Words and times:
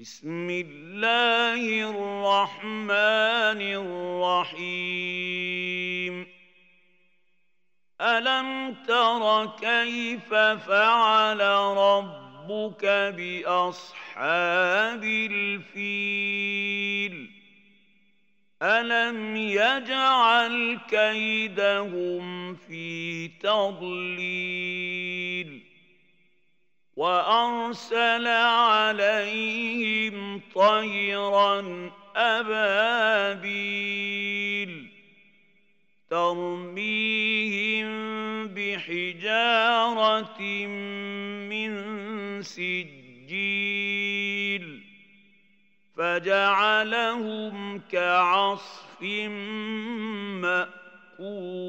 بسم 0.00 0.50
الله 0.50 1.90
الرحمن 1.90 3.62
الرحيم. 4.52 6.26
ألم 8.00 8.74
تر 8.86 9.46
كيف 9.60 10.34
فعل 10.34 11.40
ربك 11.76 12.84
بأصحاب 13.16 15.04
الفيل؟ 15.32 16.10
ألم 18.62 19.36
يجعل 19.36 20.78
كيدهم 20.90 22.54
في 22.54 23.28
تضليل؟ 23.28 24.78
وأرسل 26.96 28.26
عليهم 28.26 29.77
طيرا 30.58 31.90
ابابيل 32.16 33.68
ترميهم 36.10 37.88
بحجاره 38.48 40.40
من 41.50 41.72
سجيل 42.42 43.68
فجعلهم 45.96 47.80
كعصف 47.92 49.02
ماكول 50.42 51.67